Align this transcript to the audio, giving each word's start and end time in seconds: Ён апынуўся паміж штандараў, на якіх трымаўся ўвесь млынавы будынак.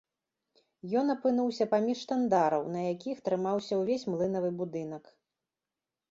Ён 0.99 1.05
апынуўся 1.15 1.65
паміж 1.73 1.97
штандараў, 2.05 2.63
на 2.75 2.81
якіх 2.93 3.17
трымаўся 3.27 3.73
ўвесь 3.81 4.07
млынавы 4.13 4.49
будынак. 4.63 5.03